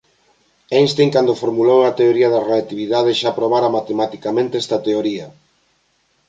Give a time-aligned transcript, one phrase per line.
[0.77, 5.27] Einstein cando formulou a teoría da relatividade xa probara matematicamente esta teoría.